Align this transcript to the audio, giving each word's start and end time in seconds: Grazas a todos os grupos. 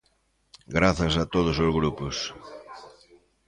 Grazas 0.77 1.15
a 1.17 1.25
todos 1.33 1.55
os 1.65 1.69
grupos. 1.77 2.15